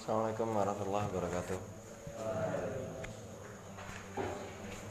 [0.00, 1.60] Assalamualaikum warahmatullahi wabarakatuh.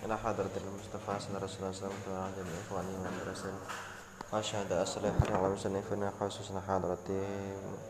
[0.06, 3.42] إلى حضرة المصطفى صلى الله عليه وسلم أن لا إله إلا
[4.30, 7.22] الله أصلحنا على مسنفنا خصوصا حضرتي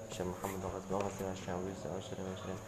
[0.08, 1.68] الشيخ محمد وقت وقتنا بن
[2.00, 2.60] وسلم وسلم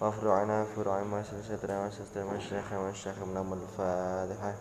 [0.00, 4.52] وفروعنا فروع ما سلسلتنا وسلسلتنا من الشيخ والشيخ من أم الفاتحة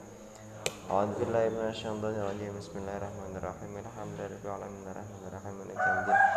[0.91, 2.51] أعوذ بالله من الشيطان الرجيم.
[2.59, 3.71] بسم الله الرحمن الرحيم.
[3.79, 4.83] الحمد لله رب العالمين.
[4.91, 6.36] الرحمن الرحيم مالك يوم الدين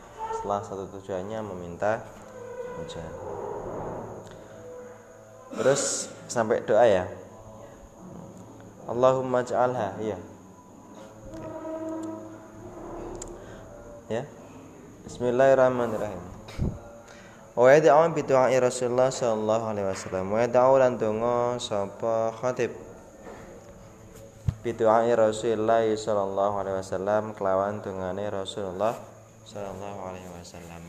[0.41, 2.01] setelah satu tujuannya meminta
[2.81, 3.05] hujan.
[5.53, 7.05] Terus sampai doa ya.
[8.89, 10.17] Allahumma ja'alha Iya.
[14.09, 14.25] Ya.
[15.05, 16.25] Bismillahirrahmanirrahim.
[17.53, 20.25] Wa yad'u bi du'ai Rasulullah sallallahu alaihi wasallam.
[20.33, 22.73] Wa yad'u lan donga sapa khatib.
[24.65, 28.97] Bi du'ai Rasulullah sallallahu alaihi wasallam kelawan dongane Rasulullah
[29.45, 30.83] sallallahu alaihi wasallam.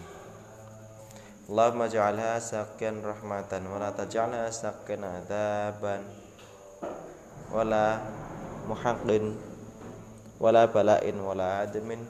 [1.50, 6.00] Allahumma ja'alha sakin rahmatan wa la taj'alha sakin adaban
[7.52, 8.00] wala
[8.70, 9.36] muhaqqin
[10.40, 12.06] wala bala'in wala admin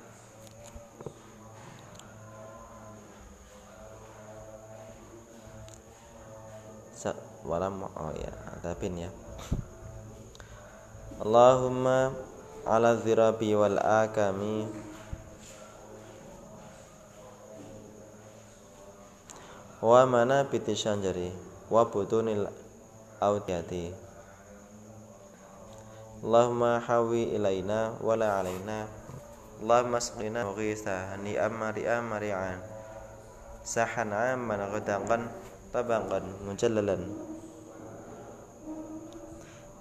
[7.42, 9.10] walam oh ya adabin ya
[11.18, 12.14] Allahumma
[12.62, 14.66] ala zirabi wal akami
[19.82, 21.34] wa mana biti syanjari
[21.66, 22.46] wa butunil
[23.18, 23.90] audiyati
[26.22, 28.86] Allahumma hawi ilaina wala alaina.
[29.58, 32.62] Allahumma asqina mughisa ni amari amari'an
[33.66, 35.26] sahan amman ghadaqan
[35.74, 37.02] tabaqan mujallalan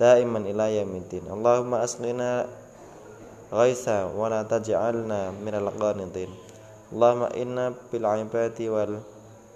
[0.01, 1.29] daiman ila yaumiddin.
[1.29, 2.49] Allahumma asqina
[3.53, 6.33] ghaitha wa la taj'alna minal qanitin
[6.89, 8.97] Allahumma inna bil ibadi wal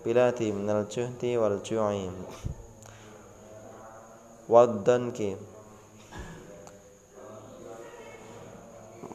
[0.05, 2.05] bilati minal juhdi wal ju'i
[4.45, 5.33] waddanki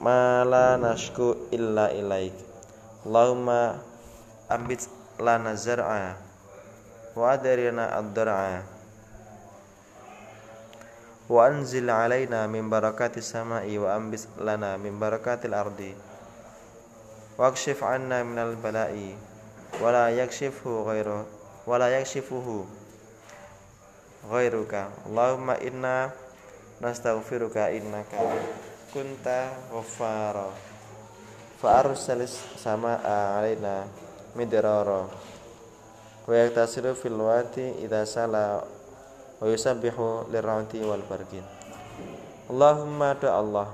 [0.03, 2.35] ma la nashku illa ilaik
[3.07, 3.79] Allahumma
[4.51, 4.91] ambit
[5.23, 6.19] lana zar'a
[7.15, 8.67] wa adarina ad-dar'a
[11.31, 15.95] wa anzil alaina min barakatis samai wa ambis lana min barakatil ardi
[19.81, 21.19] wakshif anna minal bala'i wa la yakshifhu ghairu
[21.67, 22.67] wa la yakshifuhu
[24.29, 26.13] ghairuka Allahumma inna
[26.81, 28.21] nastaghfiruka innaka
[28.93, 30.53] kunta ghaffara.
[31.61, 33.89] Fa arsalis samaa alaina
[34.37, 35.09] midrara.
[36.29, 38.61] Wa yaktasilu fil wati idza sala
[39.41, 41.43] wa yusabbihu lirrauti wal barqin
[42.53, 43.69] Allahumma do Allah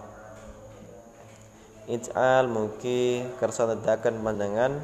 [1.90, 4.78] Ij'al mugi kersa nedakan panjenengan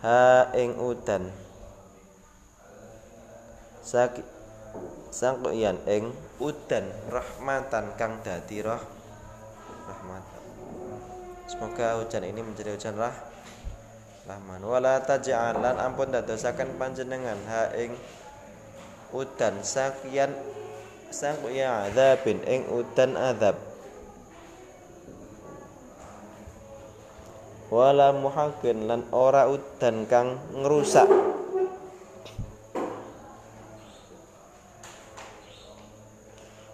[0.00, 1.28] ha ing udan.
[3.80, 4.22] Saki
[5.10, 8.78] sangkuyan ing udan rahmatan kang dadi roh
[9.90, 10.42] rahmatan
[11.50, 13.16] Semoga hujan ini menjadi hujan rah
[14.30, 14.62] rahman.
[14.62, 17.34] Wala taj'alan ampun dadosaken panjenengan.
[17.50, 17.98] Ha ing
[19.10, 19.58] udan.
[19.66, 20.30] Sakian
[21.10, 23.69] sangkuya azabin ing udan azab
[27.70, 31.06] wala muhaqqin lan ora udan kang ngrusak.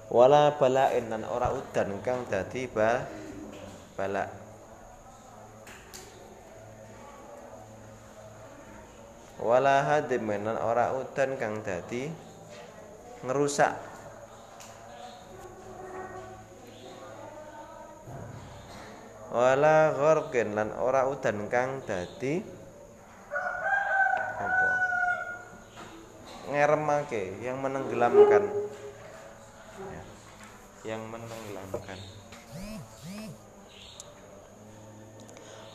[0.09, 3.05] Wala balain lan ora udan kang dadi ba
[4.01, 4.47] balak
[9.41, 12.09] wala hadim lan ora udan kang dadi
[13.25, 13.96] ngerusak
[19.31, 22.43] wala gharqin lan ora udan kang dadi
[24.37, 24.69] apa?
[26.47, 28.45] Ngeremake yang menenggelamkan.
[29.83, 30.03] Ya,
[30.95, 31.99] yang menenggelamkan.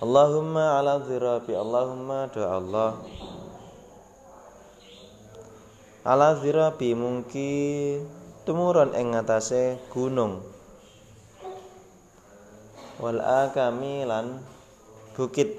[0.01, 2.91] Allahumma ala zirabi Allahumma doa Allah.
[6.01, 7.53] Ala zirabi mungki
[8.47, 9.13] tumurun ing
[9.93, 10.50] gunung
[13.01, 14.45] wal akami lan
[15.17, 15.57] bukit.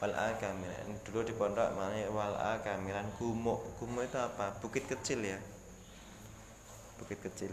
[0.00, 0.96] Wal akamilan.
[1.04, 3.04] Dulu di pondok mana wal akamilan.
[3.20, 3.60] Gumuk.
[3.76, 4.56] Gumuk itu apa?
[4.64, 5.38] Bukit kecil ya?
[6.96, 7.52] Bukit kecil.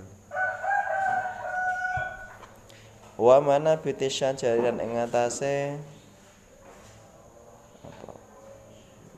[3.19, 5.75] Wa mana bitisyan jariran ing atase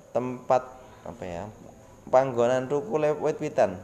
[0.09, 0.65] tempat
[1.05, 1.45] apa ya?
[2.09, 3.77] Panggonan rukule wit-witan.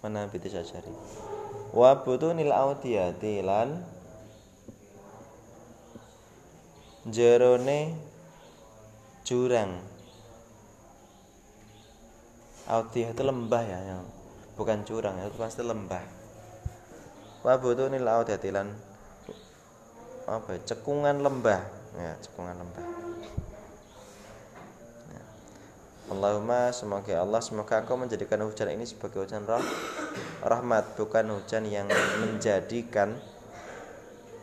[0.00, 1.27] Mana bitisyan jari
[1.72, 3.84] wa butunil audiyati lan
[7.08, 7.96] jerone
[9.24, 9.76] jurang.
[12.68, 14.04] Audiyah itu lembah ya yang
[14.60, 16.04] bukan jurang ya, itu pasti lembah.
[17.40, 18.68] Wa butunil audiyati lan
[20.28, 21.60] apa ya, cekungan lembah.
[21.96, 22.84] Ya cekungan lembah.
[26.08, 29.60] Allahumma semoga Allah semoga kau menjadikan hujan ini sebagai hujan roh
[30.40, 31.84] rahmat bukan hujan yang
[32.24, 33.12] menjadikan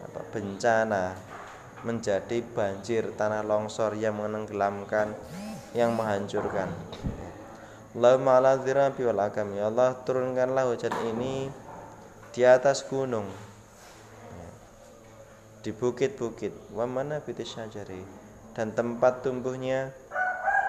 [0.05, 1.17] apa bencana
[1.81, 5.17] menjadi banjir tanah longsor yang menenggelamkan
[5.73, 6.69] yang menghancurkan.
[7.97, 11.49] Allahumma ala dzirabi wal agam ya Allah turunkanlah hujan ini
[12.29, 13.25] di atas gunung
[15.65, 16.53] di bukit-bukit.
[16.77, 18.05] Wa mana syajari
[18.53, 19.89] dan tempat tumbuhnya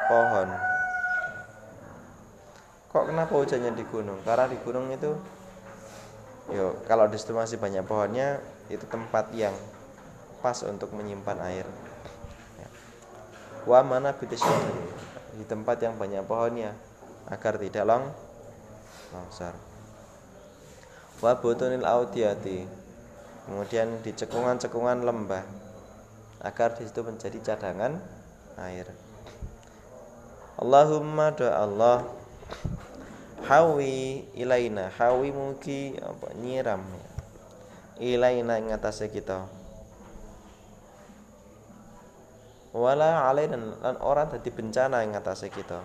[0.09, 0.76] pohon
[2.97, 4.17] kok kenapa hujannya di gunung?
[4.25, 5.13] Karena di gunung itu
[6.49, 8.41] yo kalau di situ masih banyak pohonnya
[8.73, 9.53] itu tempat yang
[10.41, 11.69] pas untuk menyimpan air.
[12.57, 12.69] Ya.
[13.69, 16.73] wa mana di tempat yang banyak pohonnya
[17.29, 18.09] agar tidak long
[19.13, 19.53] longsor.
[21.21, 22.65] Wa butunil audiyati
[23.45, 25.45] kemudian di cekungan-cekungan lembah
[26.41, 28.01] agar di situ menjadi cadangan
[28.57, 28.89] air.
[30.57, 32.09] Allahumma doa Allah
[33.45, 34.89] hawi ilaina.
[34.97, 36.81] Hawi mugi apa nyiram.
[38.01, 39.45] Ilaina ing atase kita.
[42.77, 45.81] Wala alai dan lan ora dadi bencana ing atase kita.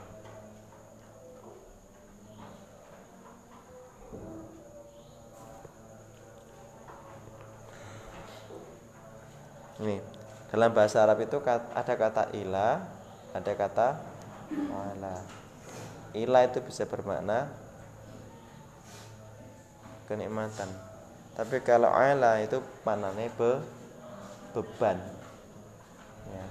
[9.81, 9.97] Ini
[10.53, 12.85] dalam bahasa Arab itu ada kata ila
[13.33, 13.97] ada kata
[14.69, 15.40] wala
[16.13, 17.51] ila itu bisa bermakna
[20.11, 20.67] kenikmatan
[21.35, 23.63] tapi kalau ala itu panane be,
[24.51, 24.99] beban
[26.27, 26.45] ya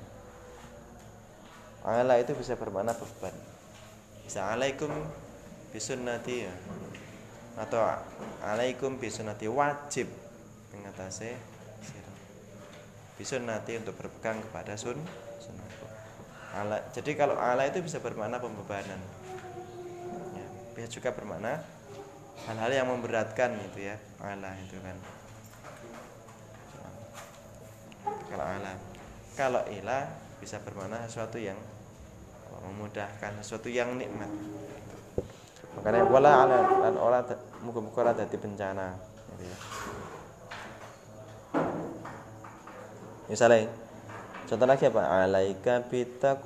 [1.81, 3.33] Ala itu bisa bermakna beban.
[4.29, 4.93] Bisa alaikum
[5.73, 6.53] ya.
[7.57, 7.81] Atau
[8.45, 10.13] alaikum bisunnati wajib
[10.77, 11.33] mengatasi
[11.81, 12.17] sirah.
[13.17, 15.01] Bisunnati untuk berpegang kepada sun
[15.41, 15.87] sunnahku.
[16.53, 19.01] Ala, jadi kalau ala itu bisa bermakna pembebanan.
[20.81, 21.61] Ya, bisa juga bermakna
[22.49, 24.01] hal-hal yang memberatkan itu ya.
[24.25, 24.97] Ala itu kan.
[28.33, 28.73] Kalau ala.
[29.37, 30.09] Kalau ilah
[30.41, 31.61] bisa bermakna sesuatu yang
[32.65, 34.29] memudahkan sesuatu yang nikmat
[35.79, 37.23] makanya wala ala dan orang
[37.63, 38.99] muka-muka ora dadi bencana
[39.39, 39.59] gitu ya.
[43.31, 43.71] misalnya
[44.51, 45.87] contoh lagi apa alaika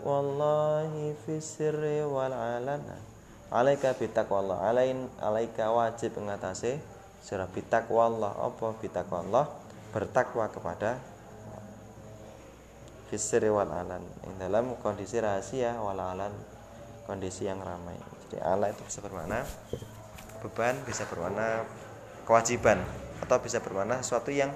[0.04, 3.13] wallahi fi sirri wal alana
[3.52, 4.64] alaika bitaqwallah.
[4.68, 6.80] Alain alaika wajib mengatasi
[7.20, 8.38] sira bitaqwallah.
[8.40, 9.48] Apa bitaqwallah?
[9.90, 11.00] Bertakwa kepada
[13.10, 14.04] fisri wal alan.
[14.24, 16.32] Yang dalam kondisi rahasia wal alan.
[17.04, 17.96] Kondisi yang ramai.
[18.28, 19.44] Jadi ala itu bisa bermakna
[20.44, 21.64] beban bisa bermakna
[22.28, 22.76] kewajiban
[23.24, 24.52] atau bisa bermakna sesuatu yang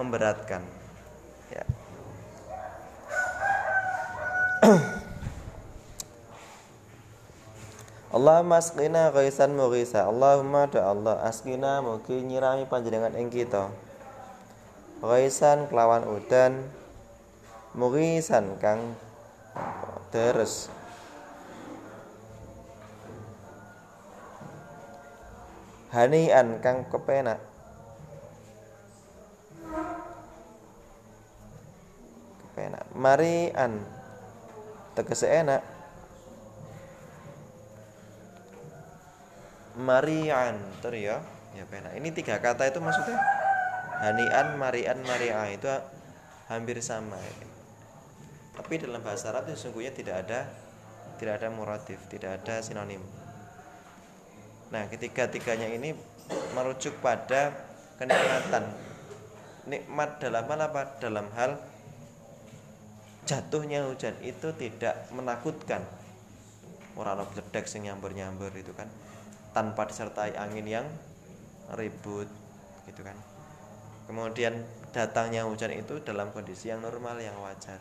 [0.00, 0.64] memberatkan
[1.52, 1.60] ya
[8.10, 10.02] Allahumma asqina ghaisan mughisa.
[10.02, 13.70] Allahumma do Allah asqina mugi nyirami panjenengan ing kita.
[14.98, 16.66] Ghaisan kelawan udan
[17.78, 18.98] murisan kang
[20.10, 20.66] deres.
[25.94, 27.38] Hanian kang kepenak.
[32.42, 32.84] Kepenak.
[32.90, 33.86] Marian
[34.98, 35.62] tegese enak
[39.80, 40.60] marian.
[40.84, 41.24] Ter ya.
[41.56, 43.18] Ya penak ini tiga kata itu maksudnya?
[44.00, 45.66] Hanian marian maria itu
[46.46, 47.18] hampir sama.
[48.54, 50.46] Tapi dalam bahasa Arab itu sesungguhnya tidak ada
[51.20, 53.02] tidak ada muratif tidak ada sinonim.
[54.70, 55.92] Nah ketiga-tiganya ini
[56.54, 57.52] merujuk pada
[57.98, 58.70] kenikmatan.
[59.68, 60.82] Nikmat dalam hal apa?
[60.96, 61.60] Dalam hal
[63.28, 65.84] jatuhnya hujan itu tidak menakutkan.
[66.96, 68.88] Orang bledek sing nyambur-nyambur itu kan
[69.50, 70.86] tanpa disertai angin yang
[71.74, 72.26] ribut
[72.86, 73.14] gitu kan.
[74.10, 77.78] Kemudian datangnya hujan itu dalam kondisi yang normal yang wajar.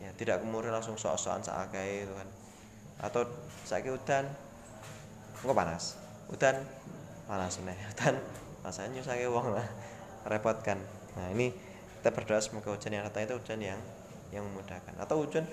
[0.00, 2.28] Ya tidak kemudian langsung sok-sokan seagai itu kan.
[3.00, 3.28] Atau
[3.68, 4.24] sakit hutan
[5.44, 6.00] nggak panas.
[6.32, 6.56] Hutan
[7.28, 8.14] panas nih hutan
[8.64, 9.66] rasanya sakit uang lah
[10.24, 10.80] repotkan.
[11.20, 11.52] Nah ini
[12.00, 13.80] kita berdoa semoga hujan yang datang itu hujan yang
[14.32, 14.96] yang memudahkan.
[14.96, 15.44] Atau hujan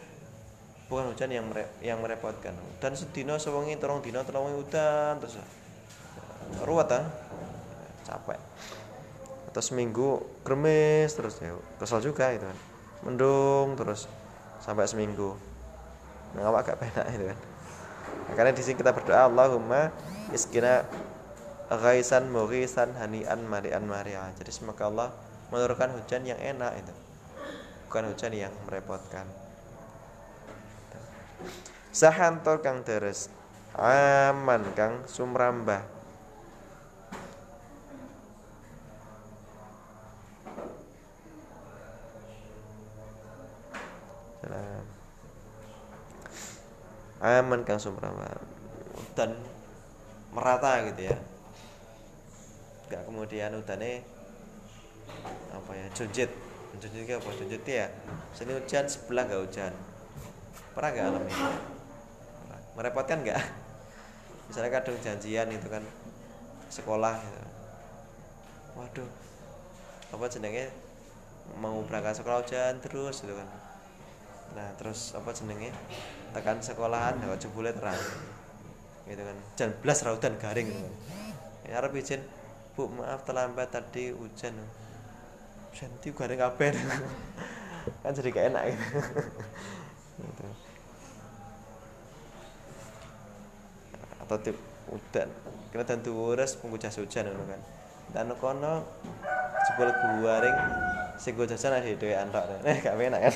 [0.91, 2.55] bukan hujan yang mere, yang merepotkan.
[2.79, 5.39] Dan sedino sewengi terong dino terong hutan terus
[6.63, 7.05] ruwet ah.
[8.03, 8.39] Capek.
[9.51, 11.55] Atau seminggu kremes terus ya.
[11.79, 12.57] Kesel juga itu kan.
[13.07, 14.11] Mendung terus
[14.59, 15.35] sampai seminggu.
[16.35, 17.39] Nah agak penak itu kan.
[18.33, 19.93] Karena di sini kita berdoa Allahumma
[20.35, 20.83] iskina
[21.69, 24.29] ghaisan mughisan hanian marian maria.
[24.35, 25.09] Jadi semoga Allah
[25.53, 26.93] menurunkan hujan yang enak itu.
[27.87, 29.42] Bukan hujan yang merepotkan
[31.93, 33.29] sahantor kang deres
[33.77, 35.93] aman kang sumrambah.
[47.23, 48.27] Aman kang sumrama
[49.15, 49.31] dan
[50.35, 51.17] merata gitu ya.
[52.91, 54.03] Gak kemudian udane
[55.55, 56.27] apa ya junjit.
[56.75, 57.29] Junjit apa?
[57.31, 57.87] Junjit ya.
[58.35, 59.71] Sini hujan sebelah gak hujan
[60.73, 61.33] pernah gak alami
[62.73, 63.41] merepotkan gak
[64.49, 65.85] misalnya kadang janjian itu kan
[66.73, 67.41] sekolah gitu.
[68.73, 69.09] waduh
[70.13, 70.69] apa jenenge
[71.57, 73.49] mau berangkat sekolah hujan terus gitu kan.
[74.53, 75.73] Nah terus apa jenenge
[76.31, 77.97] tekan sekolahan ya jebule terang.
[79.09, 79.37] Gitu kan.
[79.57, 80.95] Jan blas raudan garing gitu kan.
[81.67, 82.21] Ya arep izin
[82.73, 84.57] Bu maaf terlambat tadi hujan.
[85.69, 86.73] Hujan itu garing kabeh.
[88.01, 88.63] Kan jadi gak enak.
[90.13, 90.45] Gitu.
[94.23, 95.27] Atau tip udan.
[95.75, 97.61] Kena dan tuwures penggujas hujan kan.
[98.15, 98.87] Dan kono
[99.67, 99.89] jebol
[100.21, 100.57] guaring
[101.19, 103.35] sing go jajan ada dhewean tok nek gak enak kan?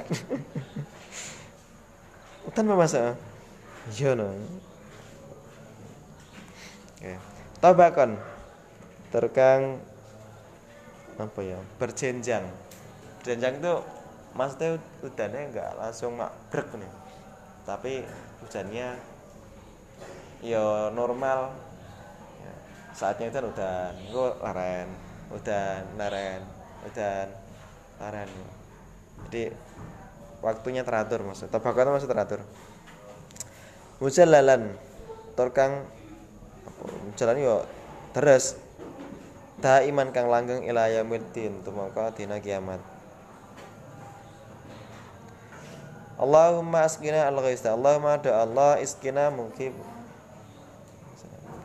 [2.56, 3.16] Tanpa masalah
[3.94, 4.34] iya no
[6.98, 7.14] oke.
[7.58, 8.12] Tabakon
[9.14, 9.80] terkang
[11.18, 11.58] apa ya?
[11.82, 12.46] Berjenjang.
[13.24, 13.74] Berjenjang itu
[14.38, 16.92] maksudnya hujannya enggak langsung mak brek nih
[17.66, 18.06] tapi
[18.46, 19.17] hujannya
[20.42, 21.54] ya normal.
[22.42, 22.54] Ya,
[22.94, 24.88] saatnya itu udah gue laren
[25.34, 26.42] udah laren
[26.88, 27.16] udah
[28.00, 28.30] laren.
[29.28, 29.52] Jadi
[30.40, 32.42] waktunya teratur maksud tabakatan maksud teratur.
[33.98, 34.78] Mujallalan
[35.34, 35.90] torkang
[37.18, 37.56] jalan yo
[38.14, 38.62] terus
[39.66, 41.26] iman kang langgeng ila yaumil
[41.66, 42.78] tumangka dina kiamat.
[46.18, 49.70] Allahumma askina al-ghaista Allahumma do Allah iskina mungkin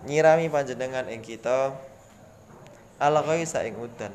[0.07, 1.75] nyirami panjenengan ing kita.
[3.03, 4.15] Al-ghaista ing udan.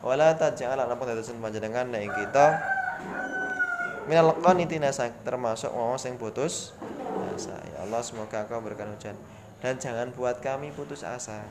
[0.00, 2.46] Wala taj'al napa dadosen panjenengan nek kita.
[4.08, 4.90] Minal qanitina
[5.22, 6.72] termasuk wong sing putus
[7.36, 7.56] asa.
[7.68, 9.14] Ya Allah semoga Engkau berikan hujan.
[9.60, 11.44] Dan jangan buat kami putus asa.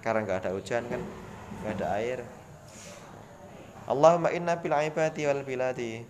[0.00, 1.02] Karena nggak ada hujan kan
[1.62, 2.18] nggak ada air.
[3.86, 6.02] Allahumma inna bil ibadi wal biladi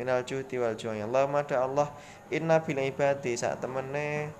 [0.00, 1.02] minal juhdi wal ju'i.
[1.02, 1.92] Allahumma da Allah
[2.32, 4.32] inna bil ibadi sak temene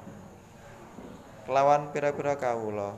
[1.45, 2.97] kelawan pira-pira kawula.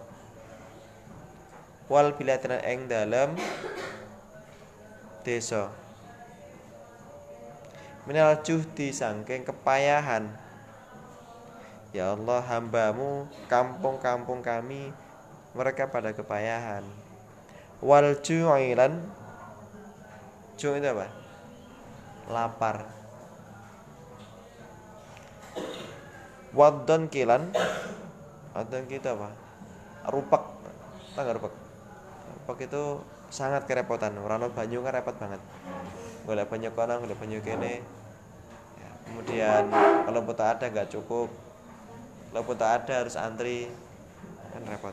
[1.90, 3.34] Wal biladina eng dalam
[5.26, 5.68] desa.
[8.06, 10.30] Minal juhdi sangking kepayahan.
[11.90, 14.94] Ya Allah hambamu kampung-kampung kami
[15.52, 16.86] mereka pada kepayahan.
[17.82, 19.02] Wal ju'ilan
[20.56, 21.10] ju itu apa?
[22.30, 22.93] Lapar
[26.54, 27.50] wadon kilan
[28.54, 29.28] wadon kita apa?
[30.08, 30.42] Rupak
[31.14, 31.52] tangga rupak
[32.44, 33.00] Pok itu
[33.32, 34.20] sangat kerepotan.
[34.20, 35.40] Orang banyu kan repot banget.
[36.28, 37.80] Golek banyu kono golek banyu kene.
[38.76, 39.73] Ya, kemudian
[40.04, 41.32] kalau pun ada nggak cukup.
[42.28, 43.73] Kalau pun ada harus antri.
[44.52, 44.92] Kan repot.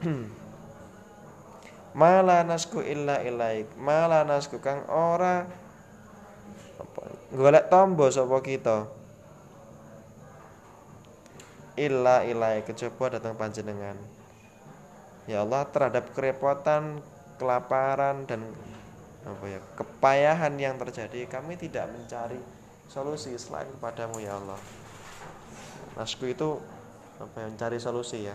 [2.00, 3.76] Mala nasku illa ilaik.
[3.76, 5.44] Mala nasku kang ora
[7.30, 8.90] Golek tombo sapa kita?
[11.78, 13.94] Illa ilai kejaba datang panjenengan.
[15.30, 16.98] Ya Allah terhadap kerepotan
[17.38, 18.42] kelaparan dan
[19.22, 22.42] apa ya kepayahan yang terjadi kami tidak mencari
[22.90, 24.58] solusi selain kepadamu ya Allah.
[25.94, 26.58] Nasku itu
[27.22, 28.34] apa yang mencari solusi ya.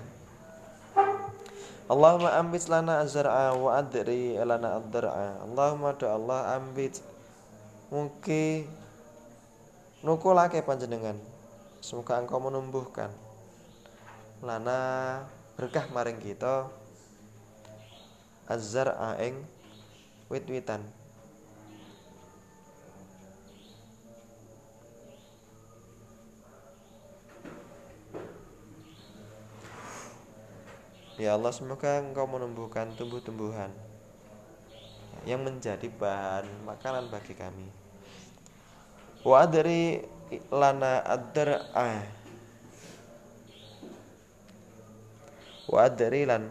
[1.92, 7.04] Allahumma ambit lana azra'a wa adri lana ad-dar'a Allahumma do Allah ambit.
[7.92, 8.85] Mungkin
[10.05, 11.17] nukulake panjenengan
[11.81, 13.09] semoga engkau menumbuhkan
[14.45, 15.25] lana
[15.57, 16.69] berkah maring kita
[18.45, 19.41] azar aing
[20.29, 20.85] wit-witan
[31.15, 33.74] Ya Allah semoga engkau menumbuhkan tumbuh-tumbuhan
[35.25, 37.85] yang menjadi bahan makanan bagi kami.
[39.25, 39.98] Wa dari
[40.53, 42.05] lana adar ah.
[45.65, 46.46] Wa dari lan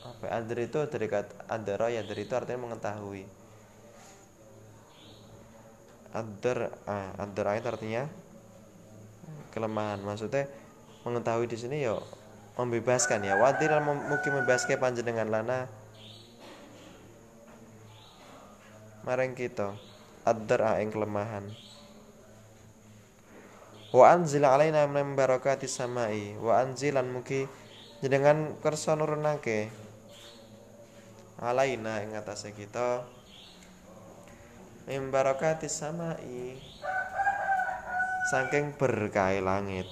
[0.00, 3.28] apa adar itu dari kata adara ya dari itu artinya mengetahui.
[6.16, 8.08] Adar ah adar itu artinya
[9.52, 10.48] kelemahan maksudnya
[11.04, 12.00] mengetahui di sini ya
[12.56, 15.68] membebaskan ya wadir mungkin membebaskan panjenengan lana
[19.02, 19.74] mareng kita
[20.30, 21.50] adar aing kelemahan.
[23.90, 26.38] Wa anzil alaina min barakati samai.
[26.38, 27.50] Wa anzilan mugi
[27.98, 29.66] jenengan kersa nurunake.
[31.42, 33.02] Alaina ing atase kita.
[34.86, 36.54] Min barakati samai.
[38.30, 39.90] Saking berkah langit.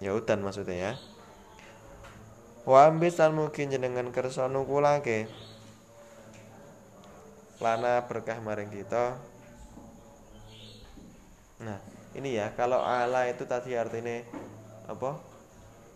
[0.00, 0.92] Ya udan maksudnya ya.
[2.64, 5.28] Wa ambis lan mungkin jenengan kersa nukulake
[7.60, 9.20] lana berkah maring kita.
[11.60, 11.78] Nah
[12.16, 14.24] ini ya kalau ala itu tadi artinya
[14.88, 15.20] apa?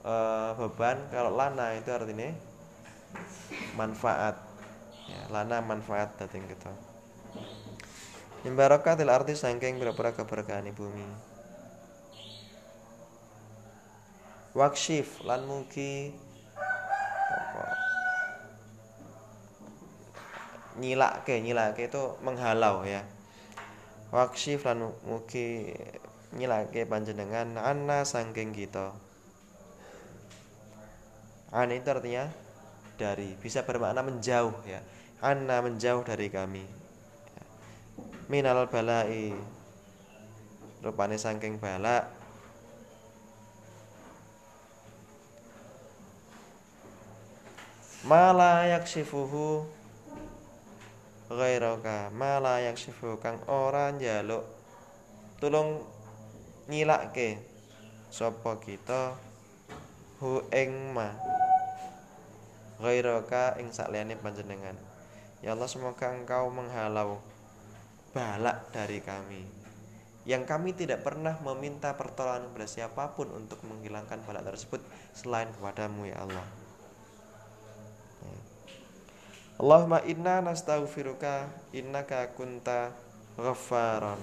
[0.05, 0.15] E,
[0.61, 1.01] beban.
[1.09, 2.31] Kalau lana itu artinya
[3.75, 4.37] manfaat.
[5.05, 6.73] Ya, lana manfaat datang kita.
[8.45, 11.35] Imbarakatil arti sangking berapa keberkahan bumi
[14.55, 16.15] wakshif lan mugi
[20.79, 23.07] nyilake nyilake itu menghalau ya.
[24.11, 25.75] Wakshif lan mugi
[26.35, 28.95] nyilake panjenengan anna sangking kita.
[31.55, 32.27] An itu artinya
[32.99, 34.83] dari bisa bermakna menjauh ya.
[35.23, 36.67] Anna menjauh dari kami.
[38.27, 39.35] Minal balai.
[40.83, 42.11] Rupane sangking balak.
[48.05, 49.65] Mala yaksifuhu
[51.33, 54.45] ghairaka mala yaksifu kang ora njaluk
[55.41, 55.85] tulung
[56.69, 57.41] nyilake
[58.09, 59.17] sapa kita
[60.23, 61.13] hu ing ma.
[62.81, 64.77] Ghairaka ing sakliyane panjenengan.
[65.45, 67.21] Ya Allah semoga engkau menghalau
[68.15, 69.65] balak dari kami
[70.25, 74.81] yang kami tidak pernah meminta pertolongan kepada siapa pun untuk menghilangkan balak tersebut
[75.13, 76.64] selain kepadamu ya Allah
[79.55, 82.91] Allahumma inna nastaghfiruka innaka kunta
[83.39, 84.19] ghaffaran.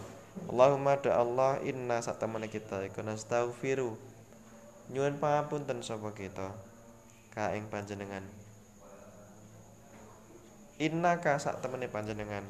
[0.51, 3.95] Allahumma da Allah inna satamana kita iku nastaghfiru.
[4.91, 6.51] Nyuwun pangapunten sapa kita
[7.31, 8.27] ka ing panjenengan.
[10.83, 12.43] Inna ka sak temene panjenengan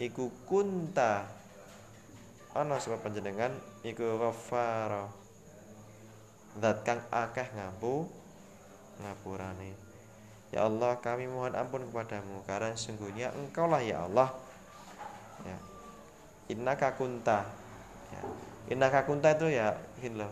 [0.00, 1.28] iku kunta
[2.56, 3.52] ana sapa panjenengan
[3.84, 5.12] iku ghaffara.
[6.64, 8.08] Zat kang akeh ngapu
[9.04, 9.83] ngapurane.
[10.54, 14.30] Ya Allah kami mohon ampun kepadamu Karena sesungguhnya engkaulah ya Allah.
[15.42, 15.58] Ya.
[16.54, 17.42] Innaka kunta.
[18.14, 18.22] Ya.
[18.70, 20.30] Innaka kunta itu ya gini loh.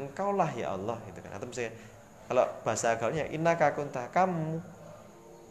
[0.00, 1.36] Engkaulah ya Allah gitu kan.
[1.36, 1.76] Atau misalnya
[2.24, 4.64] kalau bahasa agalnya Innaka kunta kamu.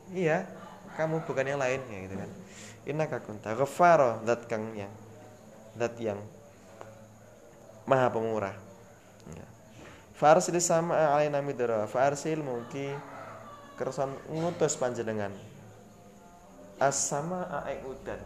[0.10, 0.50] Iya
[0.98, 2.30] kamu bukan yang lain ya gitu kan.
[2.90, 4.90] Innaka kunta ghafaro dat kang yang
[5.78, 6.18] dat yang
[7.86, 8.58] maha pemurah.
[9.38, 9.46] Ya.
[10.18, 12.98] Farsil sama alaina midra Farsil mungkin
[13.80, 15.32] kersan ngutus panjenengan.
[16.84, 18.20] As sama aek udan.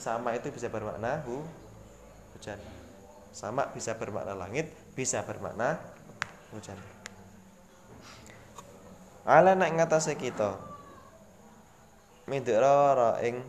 [0.00, 1.44] Sama itu bisa bermakna hu
[2.32, 2.56] hujan.
[3.36, 5.76] Sama bisa bermakna langit bisa bermakna
[6.56, 6.76] hujan.
[9.28, 10.56] Ala nak ngatasé kita
[12.24, 13.44] midra ing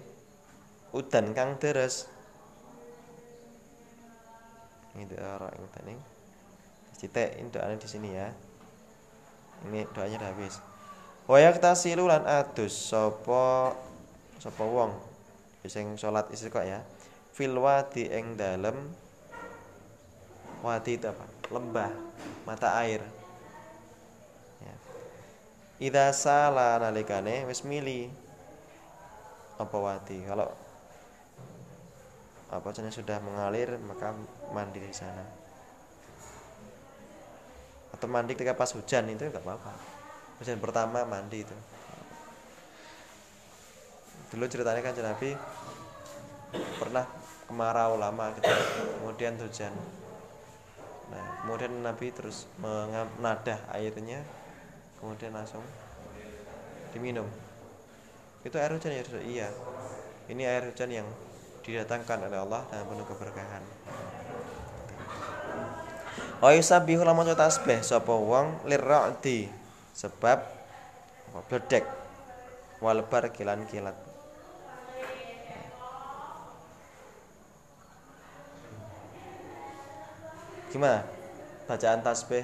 [0.91, 2.11] udan kang deres.
[4.91, 5.99] Midra ing udan ing.
[6.97, 8.27] Citek ini doanya di sini ya.
[9.69, 10.66] Ini doanya udah habis.
[11.27, 13.75] Wayak tasilu lan adus sapa
[14.39, 14.95] sapa wong
[15.67, 16.79] sing salat istiqo ya.
[17.35, 18.79] Fil wadi ing dalem
[20.63, 21.27] wadi apa?
[21.51, 21.91] Lembah,
[22.47, 23.03] mata air.
[24.63, 24.75] Ya.
[25.83, 28.07] Idza sala nalikane wis mili
[29.59, 30.23] apa wadi.
[30.23, 30.47] Kalau
[32.47, 34.15] apa jenis sudah mengalir maka
[34.55, 35.27] mandi di sana.
[37.91, 39.96] Atau mandi ketika pas hujan itu enggak apa-apa
[40.37, 41.55] hujan pertama mandi itu.
[44.33, 45.33] Dulu ceritanya kan Nabi
[46.77, 47.05] pernah
[47.47, 48.53] kemarau lama gitu.
[49.01, 49.73] Kemudian hujan.
[51.09, 54.21] Nah kemudian Nabi terus menadah airnya
[54.99, 55.63] kemudian langsung
[56.91, 57.25] diminum.
[58.45, 59.49] Itu air hujan ya iya.
[60.27, 61.07] Ini air hujan yang
[61.63, 63.63] didatangkan oleh Allah dan penuh keberkahan.
[66.37, 69.66] Wa yusabbihu lamun tasbih sapa wong lirra'di
[69.97, 70.45] sebab
[71.49, 71.89] bledek
[72.77, 73.97] walbar kilan-kilat
[80.67, 80.99] Gimana
[81.63, 82.43] bacaan tasbih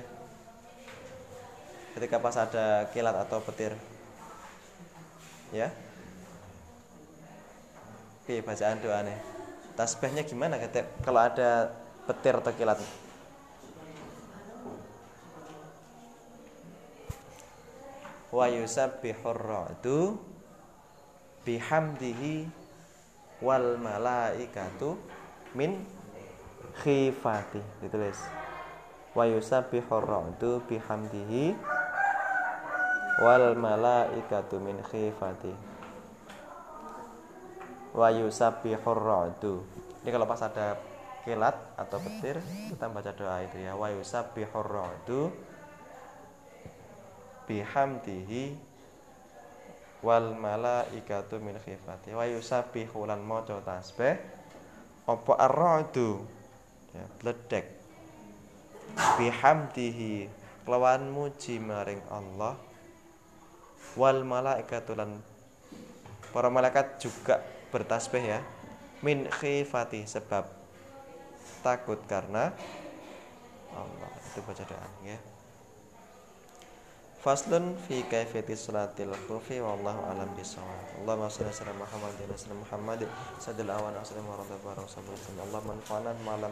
[1.94, 3.76] ketika pas ada kilat atau petir?
[5.52, 5.70] Ya?
[8.24, 9.20] Oke, bacaan doa nih.
[9.76, 11.76] Tasbihnya gimana ketika kalau ada
[12.08, 12.80] petir atau kilat?
[18.34, 20.18] Wa yusabbihur ra'du
[21.46, 22.50] bihamdihi
[23.46, 24.98] wal malaikatu
[25.54, 25.86] min
[26.82, 27.62] khifati.
[27.86, 28.18] Ditulis.
[29.14, 31.54] Wa yusabbihur ra'du bihamdihi
[33.22, 35.54] wal malaikatu min khifati.
[37.94, 40.76] Wa yusabbihur ra'du ini kalau pas ada
[41.24, 42.36] kilat atau petir
[42.68, 43.72] kita baca doa itu ya.
[43.72, 45.32] Wa yusabbihur ra'du
[47.48, 48.56] bihamdihi
[50.04, 52.12] wal malaikatu min khifati.
[52.12, 54.20] Wa yusabbihu lan maca tasbih.
[55.04, 56.24] Apa ar-ra'du?
[56.94, 57.66] Ya bledek
[58.94, 60.30] bihamdihi
[60.64, 62.56] kelawan muji maring Allah.
[64.00, 65.20] Wal malaikatu lan
[66.32, 67.42] para malaikat juga
[67.74, 68.40] bertasbih ya.
[69.04, 70.48] Min khifati sebab
[71.66, 72.56] takut karena
[73.76, 74.12] Allah.
[74.32, 75.33] Itu baca doa ya
[77.24, 81.00] Faslun fi kaifiyati salatil khufi wallahu alam bisawab.
[81.00, 83.00] Allahumma shalli ala Muhammad wa ala Muhammad
[83.80, 83.96] awan
[84.28, 84.60] wa radha.
[85.48, 86.52] Allah manfa'na ma lam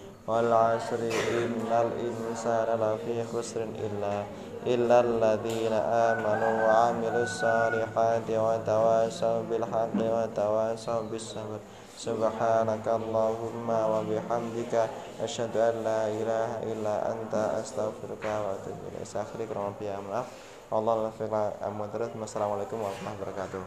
[0.27, 1.01] والعصر
[1.33, 4.15] إن الإنسان لفي خسر إلا
[4.65, 11.59] إلا الذين آمنوا وعملوا الصالحات وتواصوا بالحق وتواصوا بالصبر.
[11.97, 14.73] سبحانك اللهم وبحمدك
[15.21, 19.05] أشهد أن لا إله إلا أنت أستغفرك وأتوب إليك.
[19.05, 19.73] سأخرج رمضان
[22.21, 23.61] والسلام عليكم ورحمة الله وبركاته.